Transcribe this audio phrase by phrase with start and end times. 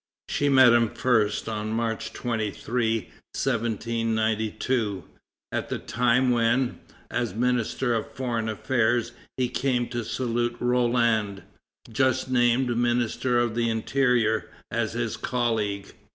[0.29, 3.01] She met him first on March 23,
[3.35, 5.03] 1792,
[5.51, 6.79] at the time when,
[7.11, 11.43] as Minister of Foreign Affairs, he came to salute Roland,
[11.87, 15.93] just named Minister of the Interior, as his colleague.